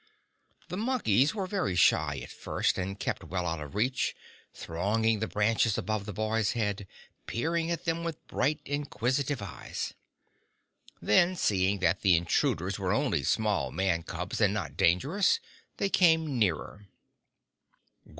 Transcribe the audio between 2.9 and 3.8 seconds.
kept well out of